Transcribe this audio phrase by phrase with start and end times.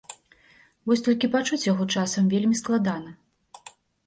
[0.91, 3.15] Вось толькі пачуць яго часам вельмі складана.